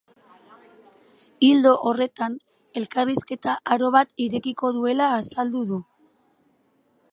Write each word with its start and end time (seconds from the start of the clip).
Ildo 1.49 1.73
horretan, 1.89 2.37
elkarrizketa 2.81 3.55
aro 3.77 3.93
bat 3.99 4.17
irekiko 4.29 4.71
duela 4.79 5.13
azaldu 5.21 5.65
du. 5.75 5.81